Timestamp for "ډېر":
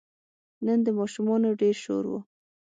1.61-1.75